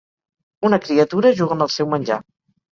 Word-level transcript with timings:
Una 0.69 0.79
criatura 0.85 1.35
juga 1.43 1.57
amb 1.59 1.69
el 1.69 1.73
seu 1.77 1.95
menjar. 1.95 2.23